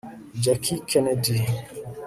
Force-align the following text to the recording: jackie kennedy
jackie 0.43 0.81
kennedy 0.89 1.35